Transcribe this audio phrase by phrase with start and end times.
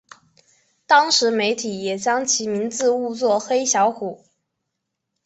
[0.89, 4.25] 有时媒体也将其名字误作黑小虎。